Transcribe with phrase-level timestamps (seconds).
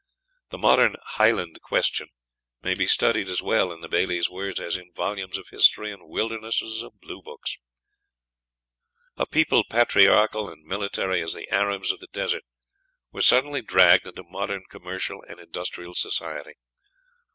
[0.49, 2.07] The modern "Highland Question"
[2.63, 6.09] may be studied as well in the Bailie's words as in volumes of history and
[6.09, 7.59] wildernesses of blue books.
[9.17, 12.45] A people patriarchal and military as the Arabs of the desert
[13.11, 16.53] were suddenly dragged into modern commercial and industrial society.